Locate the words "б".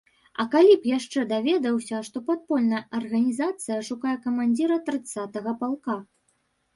0.83-0.87